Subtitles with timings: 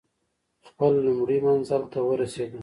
[0.67, 2.59] خپل لومړي منزل ته ورسېدو.